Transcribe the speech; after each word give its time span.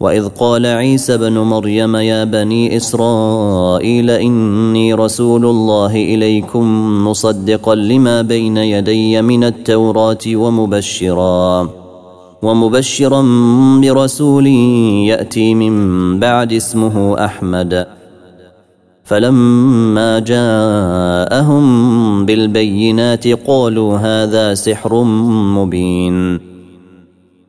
وإذ 0.00 0.28
قال 0.28 0.66
عيسى 0.66 1.16
بن 1.16 1.38
مريم 1.38 1.96
يا 1.96 2.24
بني 2.24 2.76
إسرائيل 2.76 4.10
إني 4.10 4.94
رسول 4.94 5.46
الله 5.46 5.94
إليكم 5.94 6.64
مصدقا 7.08 7.74
لما 7.74 8.22
بين 8.22 8.56
يدي 8.56 9.22
من 9.22 9.44
التوراة 9.44 10.18
ومبشرا 10.26 11.70
ومبشرا 12.42 13.22
برسول 13.82 14.46
يأتي 15.06 15.54
من 15.54 15.74
بعد 16.20 16.52
اسمه 16.52 17.24
أحمد. 17.24 17.86
فلما 19.04 20.18
جاءهم 20.18 21.64
بالبينات 22.26 23.28
قالوا 23.28 23.96
هذا 23.96 24.54
سحر 24.54 25.02
مبين. 25.58 26.47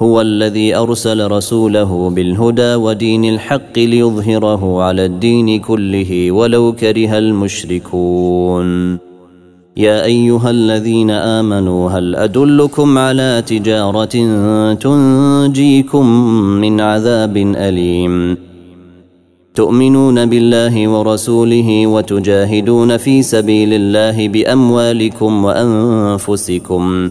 هو 0.00 0.20
الذي 0.20 0.76
أرسل 0.76 1.30
رسوله 1.30 2.10
بالهدى 2.10 2.74
ودين 2.74 3.24
الحق 3.24 3.78
ليظهره 3.78 4.82
على 4.82 5.04
الدين 5.04 5.60
كله 5.60 6.32
ولو 6.32 6.72
كره 6.72 7.18
المشركون. 7.18 8.98
يا 9.76 10.04
أيها 10.04 10.50
الذين 10.50 11.10
آمنوا 11.10 11.90
هل 11.90 12.16
أدلكم 12.16 12.98
على 12.98 13.42
تجارة 13.46 14.14
تنجيكم 14.74 16.06
من 16.60 16.80
عذاب 16.80 17.36
أليم؟ 17.36 18.36
تؤمنون 19.54 20.26
بالله 20.26 20.88
ورسوله 20.88 21.86
وتجاهدون 21.86 22.96
في 22.96 23.22
سبيل 23.22 23.72
الله 23.72 24.28
بأموالكم 24.28 25.44
وأنفسكم. 25.44 27.10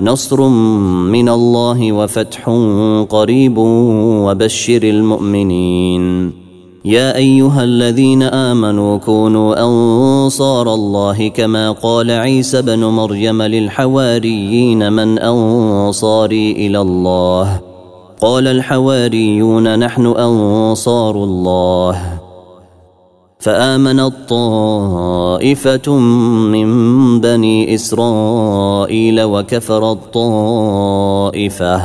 نصر 0.00 0.48
من 1.12 1.28
الله 1.28 1.92
وفتح 1.92 2.50
قريب 3.08 3.58
وبشر 3.58 4.82
المؤمنين. 4.82 6.32
يا 6.84 7.16
أيها 7.16 7.64
الذين 7.64 8.22
آمنوا 8.22 8.98
كونوا 8.98 9.64
أنصار 9.64 10.74
الله 10.74 11.28
كما 11.28 11.70
قال 11.70 12.10
عيسى 12.10 12.62
بن 12.62 12.84
مريم 12.84 13.42
للحواريين 13.42 14.92
من 14.92 15.18
أنصاري 15.18 16.52
إلى 16.52 16.80
الله. 16.80 17.60
قال 18.20 18.46
الحواريون 18.48 19.78
نحن 19.78 20.06
أنصار 20.06 21.24
الله. 21.24 22.21
فامنت 23.42 24.12
طائفه 24.28 25.98
من 26.54 26.68
بني 27.20 27.74
إسرائيل 27.74 29.22
وكفرت 29.22 29.98
طائفه 30.14 31.82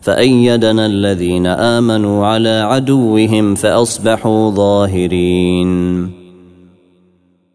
فأيدنا 0.00 0.86
الذين 0.86 1.46
آمنوا 1.46 2.26
على 2.26 2.60
عدوهم 2.60 3.54
فأصبحوا 3.54 4.50
ظاهرين. 4.50 6.25